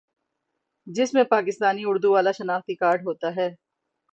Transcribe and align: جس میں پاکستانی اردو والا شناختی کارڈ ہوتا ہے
جس 0.87 1.13
میں 1.13 1.23
پاکستانی 1.29 1.83
اردو 1.85 2.11
والا 2.11 2.31
شناختی 2.31 2.75
کارڈ 2.75 3.05
ہوتا 3.05 3.35
ہے 3.35 3.49